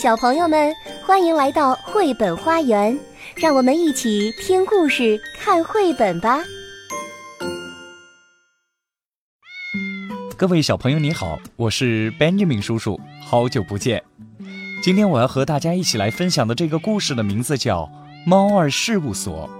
[0.00, 0.72] 小朋友们，
[1.04, 2.96] 欢迎来到绘本花园，
[3.34, 6.38] 让我们一起听故事、看绘本吧。
[10.36, 14.00] 各位小朋友，你好，我是 Benjamin 叔叔，好久不见。
[14.84, 17.82] 今天我要和大家一起来分享的这个故事的名字叫
[18.24, 19.50] 《猫儿事务所》，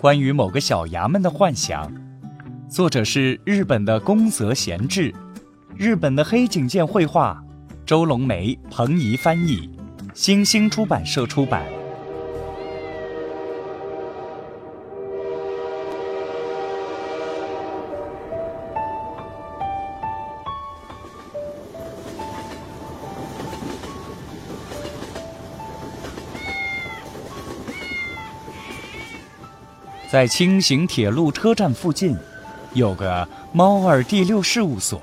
[0.00, 1.94] 关于某个小衙门的幻想。
[2.68, 5.14] 作者是日本的宫泽贤治，
[5.76, 7.40] 日本的黑井健绘画，
[7.86, 9.75] 周龙梅、彭怡翻译。
[10.16, 11.62] 星星出版社出版。
[30.10, 32.16] 在轻型铁路车站附近，
[32.72, 34.98] 有个猫儿第六事务所。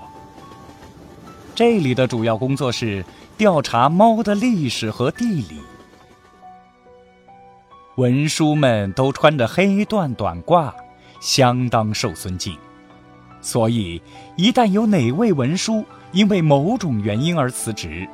[1.54, 3.06] 这里的主要工作是。
[3.38, 5.60] 调查猫的历史和地理。
[7.96, 10.74] 文书们都穿着黑缎短褂，
[11.20, 12.58] 相当受尊敬。
[13.42, 14.02] 所以，
[14.36, 18.08] 一旦有哪位文书因为某种原因而辞职，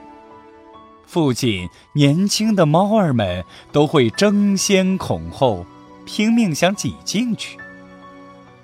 [1.06, 5.66] 附近年轻的猫儿们都会争先恐后，
[6.06, 7.60] 拼命想挤进去。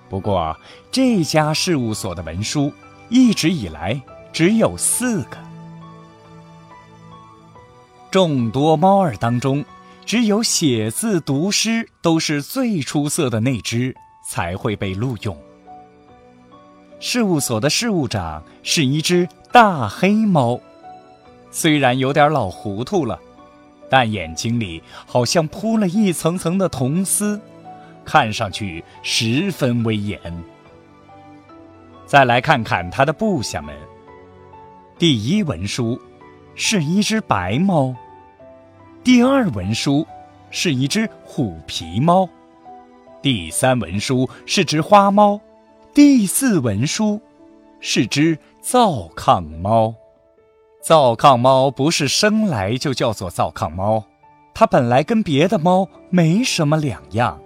[0.10, 0.58] 不过，
[0.92, 2.74] 这家事务所的文书
[3.10, 4.02] 一直以来
[4.34, 5.45] 只有四个。
[8.16, 9.66] 众多猫儿当中，
[10.06, 13.94] 只有写字读诗都是最出色的那只
[14.26, 15.38] 才会被录用。
[17.02, 20.58] 事务所的事务长是一只大黑猫，
[21.52, 23.20] 虽然有点老糊涂了，
[23.90, 27.38] 但眼睛里好像铺了一层层的铜丝，
[28.06, 30.18] 看上去十分威严。
[32.06, 33.76] 再来看看他的部下们，
[34.98, 36.00] 第一文书
[36.56, 37.94] 是一只白猫。
[39.06, 40.04] 第二文书
[40.50, 42.28] 是一只虎皮猫，
[43.22, 45.40] 第三文书是只花猫，
[45.94, 47.22] 第四文书
[47.80, 49.94] 是只灶炕猫。
[50.82, 54.04] 灶炕猫不是生来就叫做灶炕猫，
[54.56, 57.40] 它本来跟别的猫没什么两样，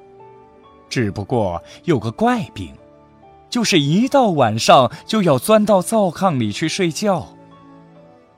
[0.87, 2.73] 只不过有个怪病，
[3.49, 7.27] 就是一到晚上就要钻到灶炕里去睡觉。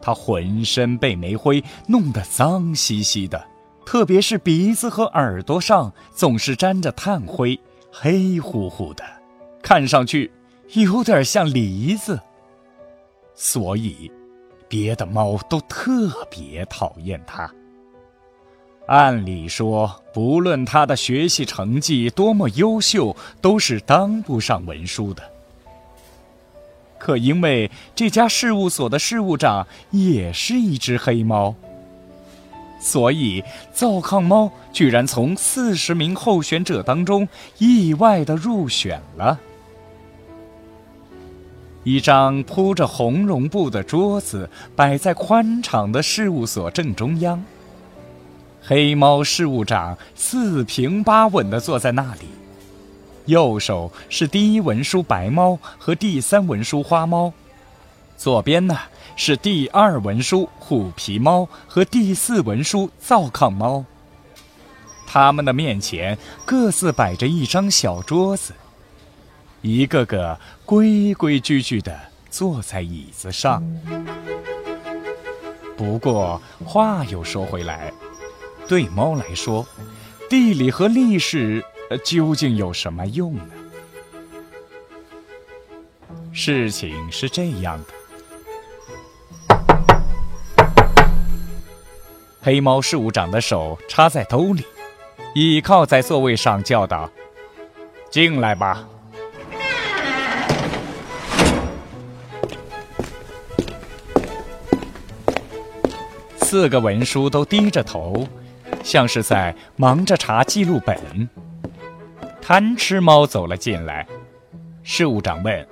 [0.02, 3.46] 它浑身被煤灰弄得脏兮兮的，
[3.86, 7.60] 特别是鼻子和耳朵上总是沾着炭灰，
[7.92, 9.04] 黑乎乎的，
[9.62, 10.32] 看上去
[10.74, 12.20] 有点像梨子。
[13.36, 14.12] 所以，
[14.68, 17.50] 别的猫都特别讨厌它。
[18.88, 25.24] 按理说，不论它的学习成绩多么优秀，都是当不上文书的。
[27.02, 31.56] 可因为这家事务所的事务长也是一只黑猫，
[32.80, 39.40] 所以灶炕猫居然从四十名候选者当中意外的入选了。
[41.84, 47.44] 一张铺着红绒布的桌子摆在宽敞的事务所正中央，
[48.62, 52.41] 黑猫事务长四平八稳的坐在那里。
[53.26, 57.32] 右手是第一文书白猫和第三文书花猫，
[58.18, 58.78] 左边呢
[59.16, 63.86] 是第二文书虎皮猫和第四文书灶炕猫。
[65.06, 68.54] 他们的面前各自摆着一张小桌子，
[69.62, 71.94] 一个个规规矩矩地
[72.30, 73.62] 坐在椅子上。
[75.76, 77.92] 不过话又说回来，
[78.68, 79.66] 对猫来说，
[80.30, 81.64] 地理和历史。
[82.00, 83.46] 究竟有什么用呢？
[86.34, 87.88] 事情是这样的：
[92.42, 94.66] 黑猫事务长的手插在兜里，
[95.36, 97.12] 倚靠在座位上，叫道
[98.10, 98.88] ：“进来吧。”
[106.38, 108.28] 四个文书都低着头，
[108.84, 110.98] 像是在忙着查记录本。
[112.42, 114.06] 贪吃猫走了进来，
[114.84, 115.68] 事务长问：“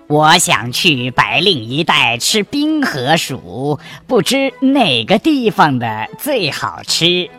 [0.08, 3.78] 我想去白令一带吃冰河鼠，
[4.08, 7.30] 不知哪个地方的最好吃。”“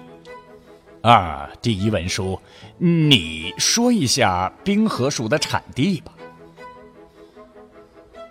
[1.03, 2.39] 啊，第一文书，
[2.77, 6.13] 你说一下冰河鼠的产地吧。”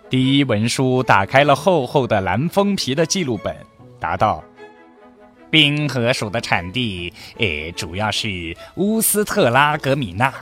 [0.09, 3.55] 第一文书打开了厚厚的蓝封皮的记录本，
[3.99, 4.43] 答道。
[5.51, 10.33] 冰河鼠的产地，诶，主要是乌斯特拉格米纳、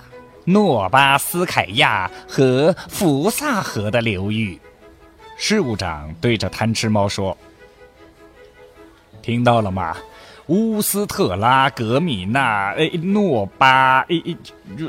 [0.45, 4.59] 诺巴斯凯亚和福萨河的流域。
[5.35, 7.35] 事务长对着贪吃猫说
[9.23, 9.97] ：“听到了吗？
[10.47, 14.37] 乌斯特拉格米纳诶诺巴诶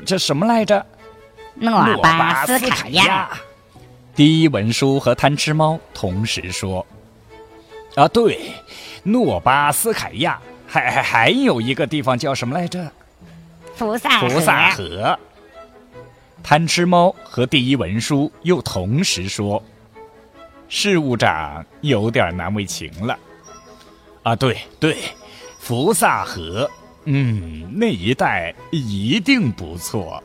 [0.05, 0.85] 这什么来着？
[1.55, 3.31] 诺巴斯凯亚。”
[4.15, 6.85] 第一文书和贪吃猫同时说
[7.95, 8.53] ：“啊，对，
[9.03, 12.91] 诺巴斯凯亚，还还还有一个地方叫什么来着？
[13.75, 15.19] 福萨福萨河。”
[16.43, 19.63] 贪吃猫和第一文书又同时说
[20.69, 23.19] ：“事务长有点难为情了。”
[24.23, 24.97] 啊，对对，
[25.59, 26.71] 福萨河，
[27.05, 30.23] 嗯，那一带一定不错。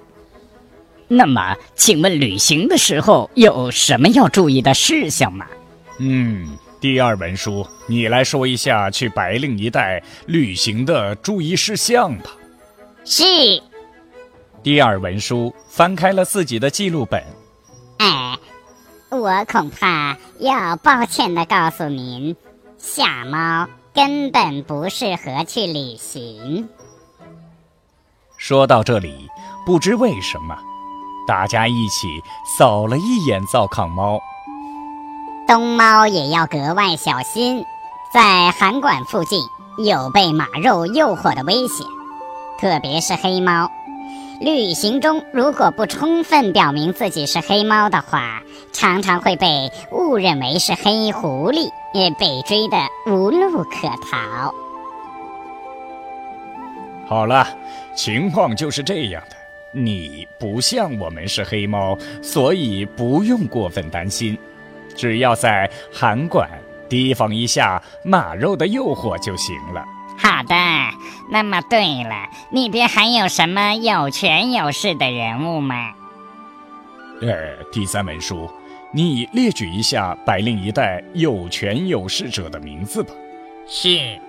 [1.07, 5.45] 那么，请问旅行的时候有什么要注意的事项吗？
[5.99, 12.29] 嗯，第二文书，你来说一下去白令一带旅行的注意事项吧。
[13.03, 13.23] 是。
[14.61, 17.23] 第二文书翻开了自己的记录本。
[17.97, 18.37] 哎，
[19.09, 22.35] 我恐怕要抱歉的告诉您，
[22.77, 26.69] 夏猫根本不适合去旅行。
[28.37, 29.27] 说到这里，
[29.65, 30.55] 不知为什么。
[31.27, 32.21] 大家一起
[32.59, 34.19] 扫了一眼灶炕猫，
[35.47, 37.63] 东猫也要格外小心，
[38.11, 39.39] 在函馆附近
[39.77, 41.85] 有被马肉诱惑的危险，
[42.59, 43.69] 特别是黑猫。
[44.41, 48.41] 旅行中如果不充分表明自己是黑猫的话，
[48.73, 54.51] 常常会被误认为是黑狐狸，也被追得无路可逃。
[57.07, 57.47] 好了，
[57.95, 59.35] 情况就是这样的。
[59.71, 64.37] 你不像我们是黑猫，所以不用过分担心，
[64.95, 66.49] 只要在函馆
[66.89, 69.83] 提防一下马肉的诱惑就行了。
[70.17, 70.55] 好的，
[71.29, 75.91] 那么对了，那边还有什么有权有势的人物吗？
[77.21, 78.49] 呃，第三文书，
[78.93, 83.13] 你列举一下白令一带有权有势者的名字吧。
[83.67, 84.19] 是，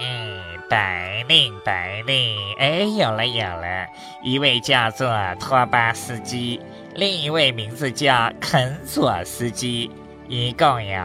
[0.00, 0.36] 嗯。
[0.68, 3.86] 白令，白令，哎，有了，有了，
[4.20, 5.08] 一位叫做
[5.38, 6.60] 托巴斯基，
[6.96, 9.88] 另一位名字叫肯佐斯基，
[10.26, 11.00] 一共有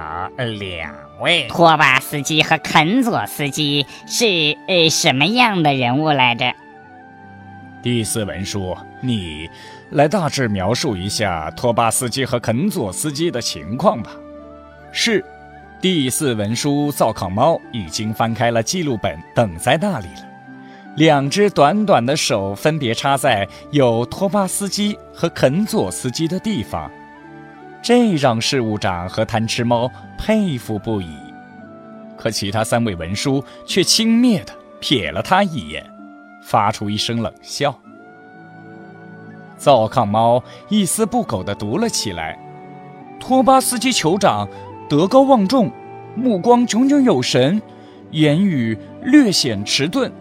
[0.58, 1.48] 两位。
[1.48, 4.26] 托巴斯基和肯佐斯基是
[4.68, 6.52] 呃什么样的人物来着？
[7.84, 9.48] 第四文书，你
[9.92, 14.10] 来大致描述一下托巴斯基和肯佐斯基的情况吧。
[14.92, 15.24] 是。
[15.82, 20.28] 第四文书，灶炕猫已经翻开了记录本，等在那里了。
[20.96, 26.92] 两只短短的手分别插在有托巴斯基和肯佐斯基的地方，
[27.82, 29.90] 这让事务长和贪吃猫
[30.20, 31.16] 佩服不已。
[32.16, 35.84] 可其他三位文书却轻蔑地瞥了他一眼，
[36.44, 37.76] 发出一声冷笑。
[39.58, 42.38] 灶炕猫一丝不苟地读了起来
[43.20, 44.48] ：“托巴斯基酋长。”
[44.92, 45.72] 德高望重，
[46.16, 47.62] 目光炯炯有神，
[48.12, 50.12] 言语略显迟钝。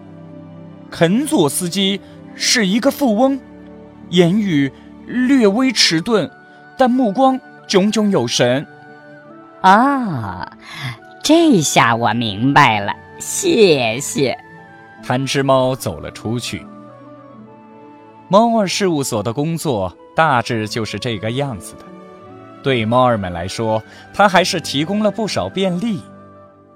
[0.88, 2.00] 肯佐斯基
[2.36, 3.40] 是一个富翁，
[4.10, 4.70] 言语
[5.06, 6.30] 略微迟钝，
[6.78, 8.64] 但目光炯炯有神。
[9.60, 10.56] 啊，
[11.20, 14.38] 这下我明白了，谢谢。
[15.02, 16.64] 贪吃猫走了出去。
[18.28, 21.84] 猫儿事务所的工作大致就是这个样子的。
[22.62, 26.00] 对猫儿们来说，它还是提供了不少便利。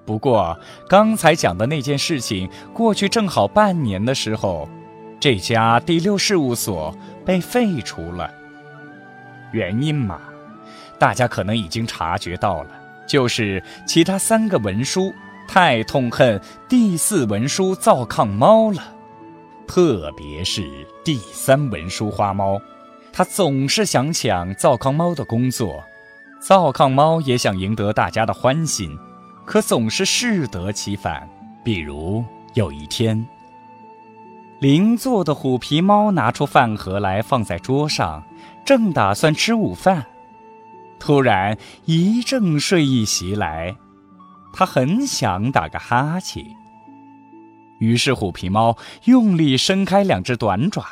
[0.07, 4.69] 不过，刚才讲的那件事情过去正好半年的时候，
[5.19, 8.31] 这家第六事务所被废除了。
[9.53, 10.21] 原因嘛，
[10.99, 12.71] 大家可能已经察觉到了，
[13.07, 15.13] 就是其他三个文书
[15.49, 18.83] 太痛恨第四文书造抗猫了，
[19.67, 20.63] 特别是
[21.03, 22.61] 第三文书花猫。
[23.17, 25.85] 他总是想抢灶炕猫的工作，
[26.41, 28.99] 灶炕猫也想赢得大家的欢心，
[29.45, 31.29] 可总是适得其反。
[31.63, 33.25] 比如有一天，
[34.59, 38.25] 邻座的虎皮猫拿出饭盒来放在桌上，
[38.65, 40.05] 正打算吃午饭，
[40.99, 43.77] 突然一阵睡意袭来，
[44.53, 46.45] 他很想打个哈欠，
[47.79, 50.85] 于是虎皮猫用力伸开两只短爪。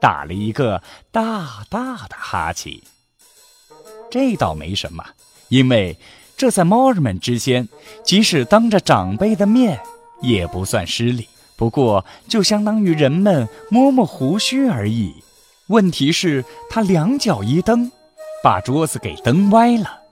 [0.00, 2.80] 打了一个大大的哈欠，
[4.10, 5.04] 这倒没什么，
[5.48, 5.98] 因为
[6.36, 7.68] 这在猫儿们之间，
[8.04, 9.80] 即使当着长辈的面
[10.22, 11.28] 也不算失礼。
[11.56, 15.12] 不过，就相当于人们摸摸胡须而已。
[15.66, 17.90] 问题是，他两脚一蹬，
[18.42, 20.02] 把桌子给蹬歪了，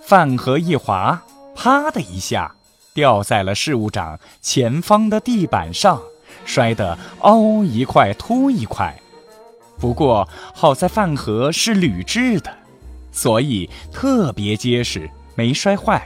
[0.00, 1.20] 饭盒一滑，
[1.56, 2.54] 啪的一下
[2.94, 6.00] 掉在了事务长前方的地板上，
[6.44, 8.96] 摔得凹一块凸一块。
[9.82, 12.54] 不过好在饭盒是铝制的，
[13.10, 16.00] 所以特别结实，没摔坏。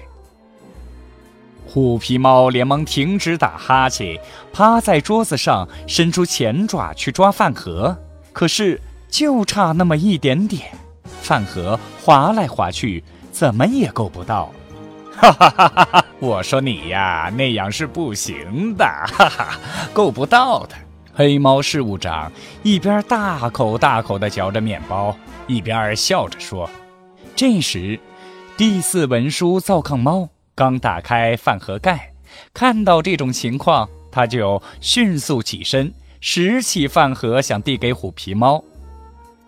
[1.67, 4.19] 虎皮猫连忙停止打哈欠，
[4.51, 7.99] 趴在桌子上，伸出前爪去抓饭盒，
[8.33, 8.81] 可是
[9.11, 10.71] 就差那么一点点，
[11.21, 14.51] 饭盒滑来滑去，怎么也够不到。
[15.15, 16.05] 哈哈哈哈哈！
[16.19, 19.59] 我说你呀，那样是不行的，哈哈，
[19.93, 20.75] 够不到的。
[21.19, 22.31] 黑猫事务长
[22.63, 26.69] 一边大口大口地嚼着面包，一边笑着说
[27.35, 27.99] ：“这时，
[28.55, 32.13] 第四文书灶炕猫刚打开饭盒盖，
[32.53, 38.63] 看到这种情况，他就迅速起身，拾起饭盒想递给虎皮猫。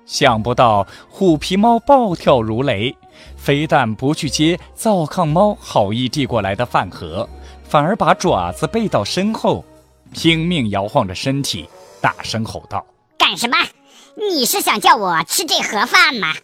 [0.07, 2.97] 想不到虎皮猫暴跳如雷，
[3.37, 7.29] 非但不去接灶炕猫好意递过来的饭盒，
[7.63, 9.63] 反而把爪子背到身后。”
[10.13, 11.69] 拼命摇晃着身体，
[12.01, 12.85] 大声吼道
[13.19, 13.57] ：“干什么？
[14.17, 16.35] 你是想叫我吃这盒饭吗？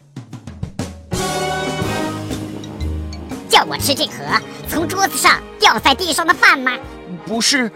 [3.49, 4.13] 叫我吃这盒
[4.67, 6.73] 从桌子上掉在地上的饭吗？
[7.25, 7.71] 不是，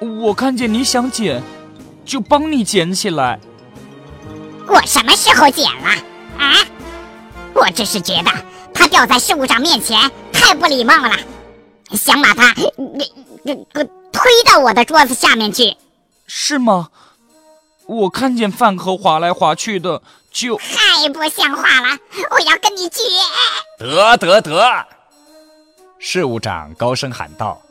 [0.00, 1.42] 我看见你想捡，
[2.04, 3.38] 就帮你捡起来。
[4.66, 5.88] 我什么时候捡了？
[6.38, 6.54] 啊？
[7.54, 8.30] 我只是觉得
[8.72, 11.16] 它掉在事务长面前太不礼貌了，
[11.92, 12.62] 想把它给
[13.44, 13.88] 给给。
[14.12, 15.76] 推到我的桌子下面去，
[16.26, 16.90] 是吗？
[17.86, 21.96] 我看见饭盒滑来滑去的，就太不像话了！
[22.32, 22.98] 我要跟你决！
[23.78, 24.84] 得得得！
[26.00, 27.62] 事务长高声喊道：“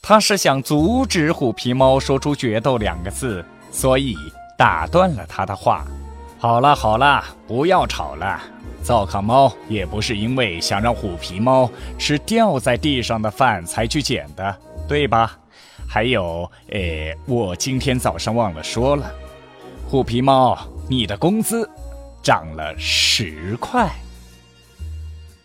[0.00, 4.16] 他是想阻止虎皮猫说出‘决斗’两个字，所以
[4.56, 5.84] 打断了他的话。
[6.38, 8.40] 好了好了，不要吵了。
[8.82, 14.56] 造卡猫也不是因为想让虎皮猫吃掉在地上的饭才去捡的，
[14.90, 15.38] 对吧？”
[15.88, 19.08] 还有，呃，我今天早上忘了说了，
[19.88, 21.68] 虎皮猫，你的工资
[22.24, 23.88] 涨了十块。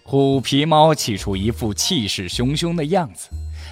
[0.04, 3.30] 虎皮猫起初一副气势汹汹的样子，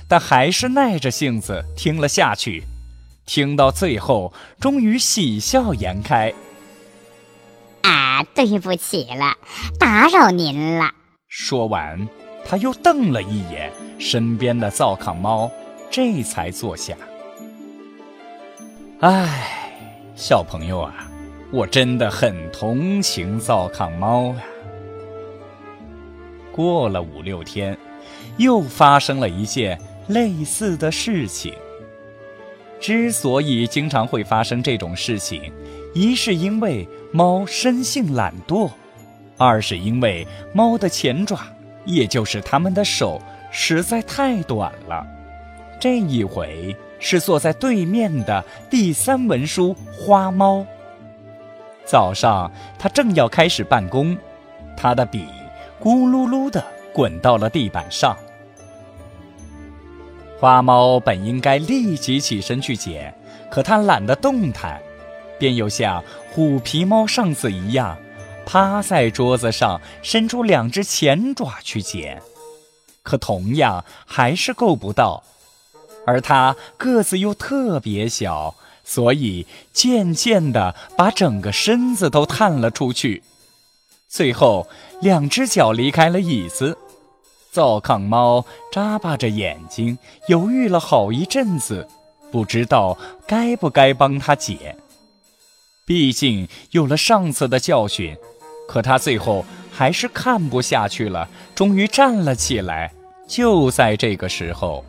[0.07, 2.63] 但还是耐着性子听了下去，
[3.25, 6.31] 听到最后，终于喜笑颜开。
[7.81, 9.35] 啊，对不起了，
[9.79, 10.91] 打扰您了。
[11.27, 12.07] 说完，
[12.45, 15.51] 他又瞪了一眼身边的灶炕猫。
[15.93, 16.97] 这才坐下。
[18.99, 19.69] 唉，
[20.15, 21.07] 小朋友啊，
[21.51, 24.43] 我真的很同情灶炕猫呀。
[26.51, 27.77] 过了五六天，
[28.37, 31.53] 又发生了一件类似的事情。
[32.79, 35.53] 之所以经常会发生这种事情，
[35.93, 38.67] 一是因为猫生性懒惰，
[39.37, 41.39] 二是因为猫的前爪，
[41.85, 43.21] 也就是它们的手，
[43.51, 45.05] 实在太短了。
[45.83, 50.65] 这一回是坐在对面的第三文书花猫。
[51.83, 52.49] 早上，
[52.79, 54.17] 他正要开始办公，
[54.77, 55.27] 他的笔
[55.81, 56.63] 咕噜噜地
[56.93, 58.17] 滚到了地板上。
[60.39, 63.13] 花猫本应该立即起身去捡，
[63.51, 64.81] 可他懒得动弹，
[65.37, 67.97] 便又像虎皮猫上次一样，
[68.45, 72.21] 趴在桌子上，伸出两只前爪去捡，
[73.03, 75.21] 可同样还是够不到。
[76.05, 83.23] 而他个子又特别小，所以渐渐地把整个身子都探了出去。
[84.07, 84.67] 最后，
[85.01, 86.77] 两只脚离开了椅子。
[87.51, 91.87] 灶炕猫眨巴着眼睛，犹豫了好一阵子，
[92.31, 94.75] 不知道该不该帮他解。
[95.85, 98.17] 毕竟有了上次的教训，
[98.67, 102.91] 可他最后还是看不下去了，终于站了起来。
[103.27, 104.83] 就在这个时候。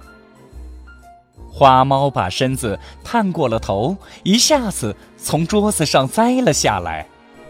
[1.56, 7.06] 花猫把身子探过了头，一下子从桌子上栽了下来，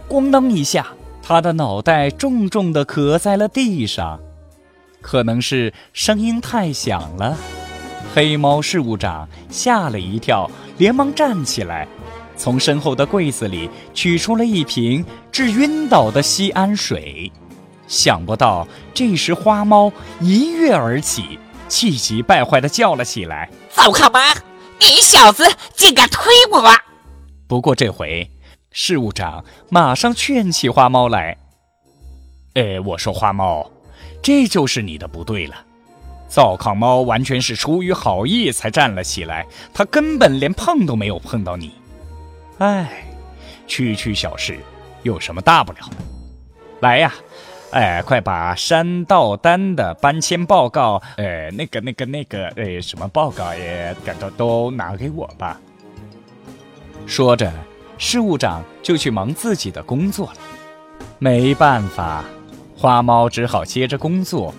[0.07, 0.89] 咣当一下，
[1.23, 4.21] 它的脑袋重重地磕在了地上。
[5.01, 7.35] 可能是声音太响了，
[8.15, 11.89] 黑猫事务长吓了一跳，连忙站起来，
[12.37, 17.33] 从身后的柜子里取出了一瓶治晕倒的西安水。
[17.87, 21.39] 想不到这时花猫一跃而起。
[21.69, 24.21] 气急败坏地叫了起来：“糟炕猫，
[24.79, 25.45] 你小子
[25.75, 26.63] 竟敢推我！”
[27.47, 28.31] 不过这回，
[28.71, 31.37] 事务长马上劝起花猫来
[32.55, 33.71] ：“哎，我说花猫，
[34.23, 35.57] 这就是你的不对了。
[36.29, 41.73] 灶炕猫完全是出于好意才站了起来，他根本连碰都没有碰到你。
[42.59, 43.07] 哎，
[43.67, 44.59] 区区小事，
[45.03, 45.97] 有什么大不了的？
[46.81, 47.15] 来呀！”
[47.75, 55.61] 哎，快把山道单的搬迁报告，呃，那个、那个、那个，呃，什么报告也都都拿给我吧。
[57.05, 57.53] 说着，
[57.99, 60.37] 事务长就去忙自己的工作了。
[61.19, 62.25] 没办法，
[62.77, 64.55] 花猫只好接着工作，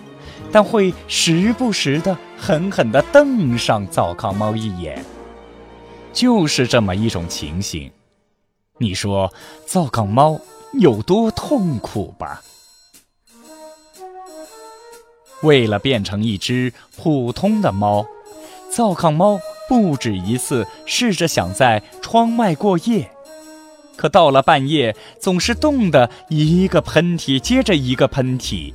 [0.52, 5.02] 但会时不时的狠狠地瞪上灶炕猫一眼。
[6.12, 7.90] 就是这么一种情形，
[8.76, 9.32] 你说
[9.64, 10.38] 灶炕猫
[10.74, 12.42] 有多痛苦吧？
[15.42, 18.06] 为了变成一只普通的猫，
[18.70, 19.38] 灶炕猫
[19.68, 23.10] 不止一次试着想在窗外过夜。
[23.96, 28.74] 可到了半夜，总是冻得一个喷嚏接着一个喷嚏，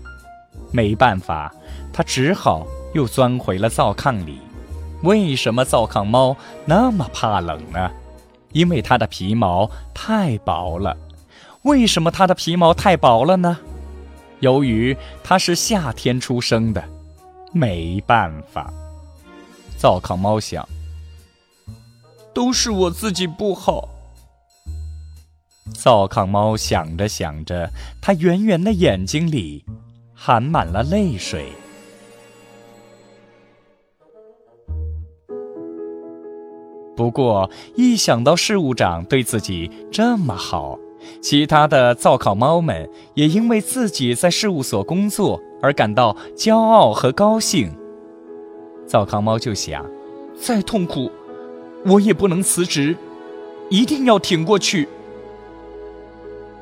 [0.72, 1.54] 没办法，
[1.94, 4.40] 它只好又钻回了灶炕里。
[5.04, 7.92] 为什么灶炕猫那么怕冷呢？
[8.52, 10.98] 因为它的皮毛太薄了。
[11.64, 13.60] 为什么它的皮毛太薄了呢？
[14.42, 16.84] 由于它是夏天出生的，
[17.54, 18.72] 没办法。
[19.78, 20.68] 灶炕猫想，
[22.34, 23.90] 都是我自己不好。
[25.74, 27.72] 灶炕猫想着想着，
[28.02, 29.66] 它圆圆的眼睛里
[30.14, 31.48] 含满了泪水。
[36.96, 40.78] 不过，一想到事务长对自己这么好，
[41.22, 47.72] 其他的灶炕猫们也因为自己在事务所工作而感到骄傲和高兴。
[48.86, 49.86] 灶炕猫就想：
[50.40, 51.12] 再痛苦，
[51.86, 52.96] 我也不能辞职，
[53.70, 54.88] 一定要挺过去。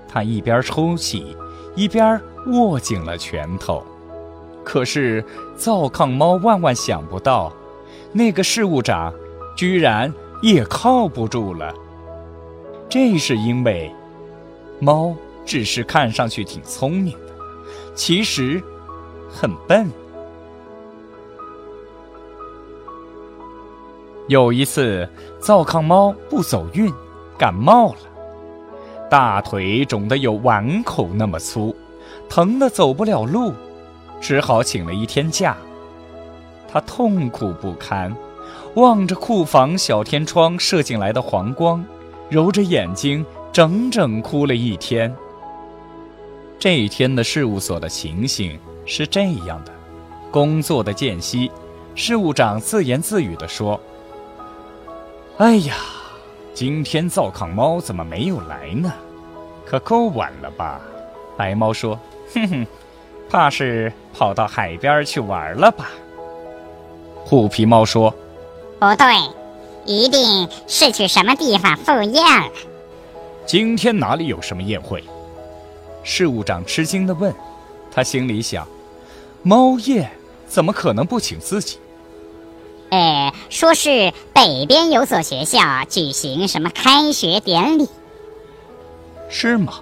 [0.07, 1.35] 他一边抽泣，
[1.75, 3.83] 一边握紧了拳头。
[4.63, 5.23] 可是
[5.55, 7.51] 灶炕猫万万想不到，
[8.11, 9.13] 那个事务长
[9.55, 11.73] 居然也靠不住了。
[12.87, 13.91] 这是因为，
[14.79, 17.33] 猫只是看上去挺聪明的，
[17.95, 18.61] 其实
[19.29, 19.89] 很笨。
[24.27, 25.09] 有一次，
[25.39, 26.93] 灶炕猫不走运，
[27.37, 27.99] 感冒了。
[29.09, 31.75] 大腿肿得有碗口那么粗，
[32.29, 33.51] 疼得走不了路，
[34.21, 35.57] 只好请了一天假。
[36.71, 38.15] 他痛苦不堪，
[38.75, 41.83] 望着库房小天窗射进来的黄光，
[42.29, 45.13] 揉着眼睛，整整哭了一天。
[46.57, 49.71] 这一天的事务所的情形是这样的：
[50.31, 51.49] 工作的间隙，
[51.95, 53.79] 事务长自言自语地说
[55.37, 55.75] ：“哎呀。”
[56.51, 58.91] 今天灶炕猫怎么没有来呢？
[59.65, 60.81] 可够晚了吧？
[61.37, 61.97] 白猫说
[62.35, 62.67] ：“哼哼，
[63.29, 65.89] 怕是跑到海边去玩了吧？”
[67.23, 68.13] 虎皮猫说
[68.77, 69.05] ：“不对，
[69.85, 72.49] 一定是去什么地方赴宴了。”
[73.49, 75.03] 今天哪里有什么宴会？
[76.03, 77.33] 事务长吃惊地问。
[77.91, 78.67] 他心里想：
[79.41, 80.11] 猫宴
[80.47, 81.79] 怎么可能不请自己？
[82.91, 85.59] 哎，说是北边有所学校
[85.89, 87.89] 举行什么开学典礼，
[89.31, 89.79] 是吗？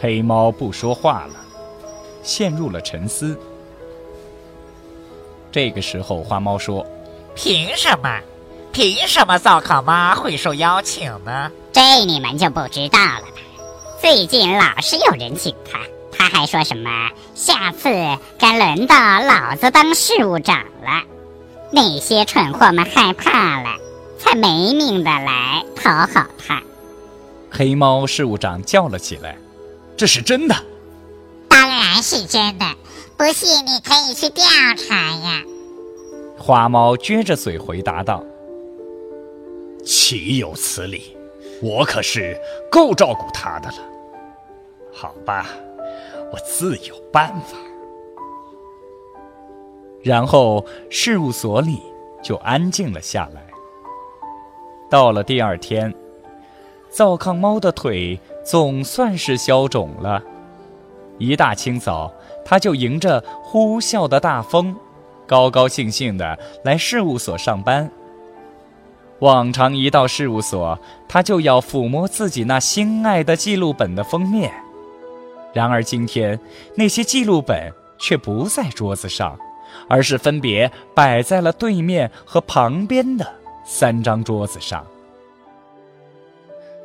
[0.00, 1.34] 黑猫不说话了，
[2.22, 3.38] 陷入了沉思。
[5.50, 6.86] 这个时候，花猫说
[7.36, 8.18] ：“凭什么？
[8.72, 11.52] 凭什么灶烤妈会受邀请呢？
[11.72, 13.40] 这你们就不知道了吧？
[14.00, 15.78] 最近老是有人请他，
[16.10, 17.88] 他还说什么下次
[18.38, 21.04] 该轮到老子当事务长了。”
[21.74, 23.76] 那些蠢货们害怕了，
[24.18, 26.62] 才没命的来讨好他。
[27.50, 29.38] 黑猫事务长叫了起来
[29.96, 30.54] ：“这是真的
[31.48, 32.66] ？”“当然是真的，
[33.16, 34.44] 不信你可以去调
[34.76, 35.42] 查呀。”
[36.36, 38.22] 花猫撅着嘴回答道
[39.82, 41.16] ：“岂有此理！
[41.62, 42.38] 我可是
[42.70, 43.76] 够照顾他的了。
[44.92, 45.46] 好吧，
[46.32, 47.56] 我自有办法。”
[50.02, 51.80] 然后事务所里
[52.22, 53.46] 就安静了下来。
[54.90, 55.94] 到了第二天，
[56.90, 60.22] 灶炕猫的腿总算是消肿了。
[61.18, 62.12] 一大清早，
[62.44, 64.74] 他就迎着呼啸的大风，
[65.26, 67.90] 高高兴兴的来事务所上班。
[69.22, 74.52] 往常一到事务所，他就要抚摸自己那心爱的记录本的封面。
[75.52, 76.38] 然而今天，
[76.76, 79.38] 那些记录本却不在桌子上。
[79.88, 83.26] 而是分别摆在了对面和旁边的
[83.64, 84.86] 三张桌子上。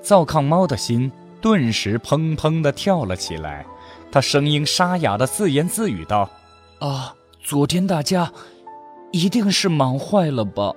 [0.02, 3.66] 灶炕猫的心顿时砰砰地跳了起来，
[4.10, 6.30] 它声音沙哑地自言自语道
[6.80, 8.32] ：“啊，昨天大家
[9.12, 10.74] 一定是忙坏了吧？”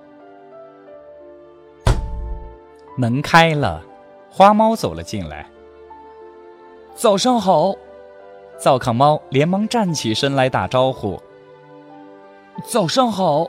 [2.97, 3.83] 门开了，
[4.31, 5.47] 花猫走了进来。
[6.95, 7.75] 早上好，
[8.59, 11.21] 灶炕猫连忙站起身来打招呼。
[12.65, 13.47] 早上好。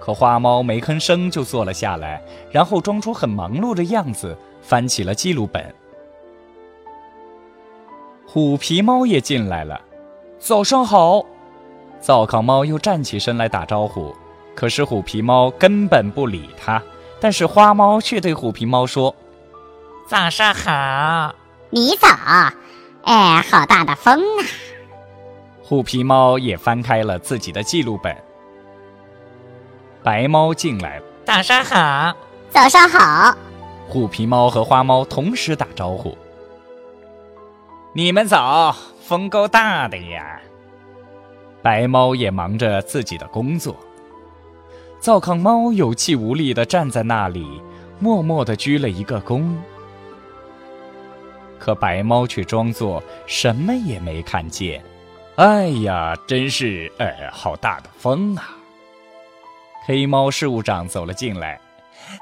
[0.00, 5.74] 可花猫没吭声就坐了下来，然后装出很忙碌的样子，翻起了记录本。
[8.26, 9.80] 虎皮猫也进来了。
[10.38, 11.24] 早上好，
[12.00, 14.14] 灶炕猫又站起身来打招呼，
[14.54, 16.82] 可是虎皮猫根本不理他。
[17.24, 19.16] 但是花猫却对虎皮猫说
[20.06, 21.34] ：“早上好。”
[21.72, 22.06] 你早，
[23.04, 24.44] 哎，好大的风啊！
[25.62, 28.14] 虎皮猫也翻开了自己的记录本。
[30.02, 32.14] 白猫进来了，早上好，
[32.50, 33.34] 早上好。
[33.88, 36.14] 虎皮猫和花猫同时打招呼
[37.96, 40.38] ：“你们早，风够大的呀。”
[41.64, 43.74] 白猫也忙着自己的工作。
[45.04, 47.60] 灶炕猫有气无力地站在那里，
[47.98, 49.54] 默默地鞠了一个躬。
[51.58, 54.82] 可白猫却装作什么也没看见。
[55.36, 58.56] 哎呀，真是，呃，好大的风啊！
[59.84, 61.60] 黑猫事务长走了进来，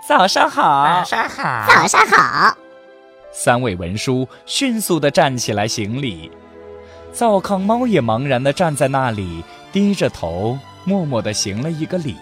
[0.09, 2.57] 早上好，早上好，早上好。
[3.31, 6.33] 三位文书迅速地站起来行礼，
[7.13, 12.17] 灶炕猫也茫然地站在那里，低着头，默默地行了一个礼。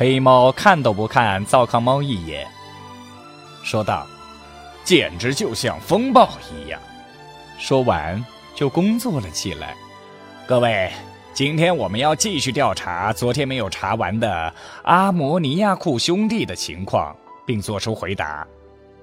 [0.00, 2.48] 黑猫看都不看灶炕猫一眼，
[3.62, 4.06] 说道
[4.82, 6.80] ：“简直就像风暴一样。”
[7.60, 9.76] 说完就工作了起来。
[10.46, 10.90] 各位，
[11.34, 14.50] 今天我们要继续调查昨天没有查完的
[14.84, 18.46] 阿摩尼亚库兄弟的情况，并作出回答。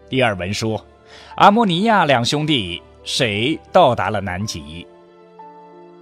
[0.10, 0.82] 第二文书：
[1.36, 4.88] 阿摩尼亚两兄弟谁到达了南极？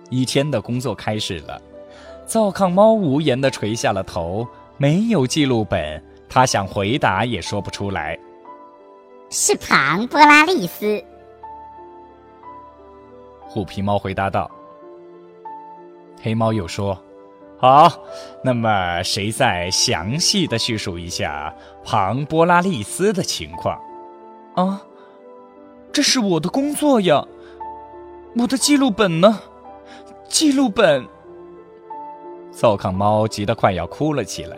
[0.09, 1.61] 一天的工作开始了。
[2.25, 8.17] 灶炕猫无言地垂下了头，没有记录本，他想回答也说不出来。
[9.29, 11.03] 是庞波拉利斯。
[13.41, 14.49] 虎皮猫回答道。
[16.21, 16.97] 黑猫又说
[17.57, 17.91] ：“好，
[18.43, 23.79] 那么谁再详细的叙述一下庞波拉利斯的情况？”
[24.55, 24.81] 啊，
[25.91, 27.25] 这是我的工作呀，
[28.35, 29.39] 我的记录本呢？
[30.27, 31.07] 记录本。
[32.55, 34.57] 灶炕猫急得快要哭了起来。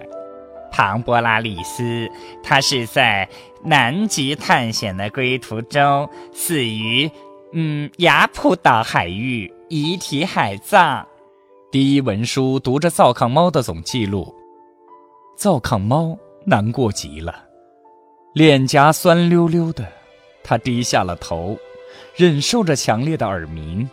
[0.72, 2.08] 庞波拉利斯，
[2.44, 3.28] 他是在
[3.64, 7.10] 南极探险的归途中死于，
[7.54, 11.06] 嗯，雅普岛海域，遗体海葬。
[11.72, 14.34] 第一文书读着灶炕猫的总记录，
[15.36, 17.44] 灶炕猫难过极了，
[18.34, 19.88] 脸颊酸溜溜的，
[20.44, 21.58] 他低下了头，
[22.16, 23.90] 忍受着强烈的耳鸣。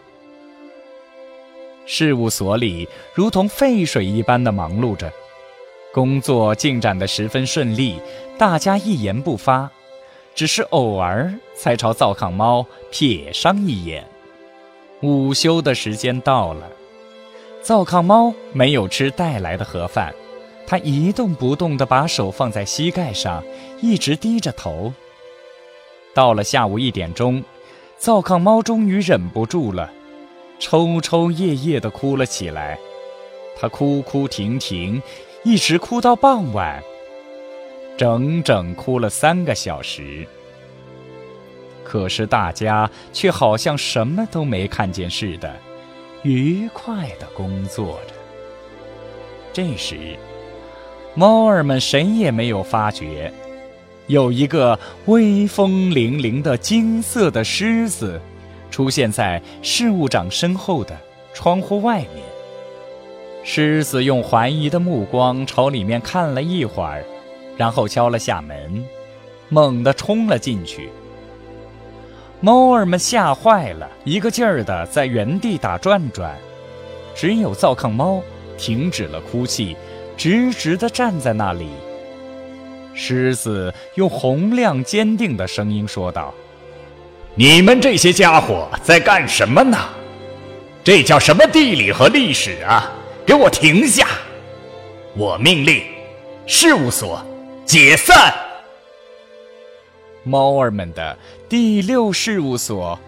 [1.87, 5.13] 事务所里如同沸水一般的忙碌着，
[5.93, 8.01] 工作进展得十分顺利，
[8.39, 9.71] 大家一言不发，
[10.35, 14.05] 只是偶尔才朝灶炕猫瞥上一眼。
[15.03, 16.71] 午休的时间到了。
[17.63, 20.15] 灶炕猫没有吃带来的盒饭，
[20.67, 23.43] 它一动不动地把手放在膝盖上，
[23.81, 24.93] 一直低着头。
[26.15, 27.43] 到了下午一点钟，
[27.97, 29.91] 灶炕猫终于忍不住了，
[30.65, 32.79] 抽抽噎噎地哭了起来。
[33.55, 35.03] 他哭哭停停，
[35.43, 36.83] 一直哭到傍晚，
[37.99, 40.27] 整整哭了三个小时。
[41.85, 45.55] 可是大家却好像什么都没看见似的。
[46.23, 48.15] 愉快地工作着。
[49.53, 50.17] 这时，
[51.15, 53.31] 猫儿们谁也没有发觉，
[54.07, 58.19] 有一个威风凛凛的金色的狮子
[58.75, 60.99] 出现在事务长身后的
[61.33, 62.25] 窗户外面。
[63.45, 67.05] 狮子用怀疑的目光朝里面看了一会儿，
[67.57, 68.85] 然后敲了下门，
[69.49, 70.89] 猛地冲了进去。
[72.41, 76.37] 猫儿们吓坏了，一个劲儿的在原地打转转，
[77.15, 78.21] 只有灶炕猫
[78.59, 79.77] 停止了哭泣，
[80.17, 81.69] 直直的站在那里。
[82.93, 86.35] 狮子用洪亮坚定的声音说道
[87.37, 89.77] ：“你们这些家伙在干什么呢？
[90.85, 92.93] 这叫什么地理和历史啊？
[93.27, 94.07] 给我停下！
[95.17, 95.83] 我命令，
[96.47, 97.25] 事务所
[97.65, 98.33] 解散。”
[100.23, 101.19] 猫儿们的
[101.49, 102.99] 第六事务所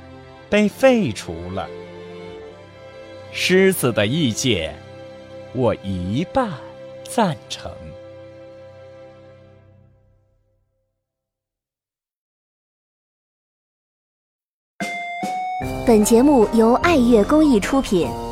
[0.51, 1.69] 被废除了。
[3.31, 4.75] 狮子的意见，
[5.53, 6.51] 我一半
[7.05, 7.71] 赞成。
[15.87, 18.26] 本节目由爱乐公益出品。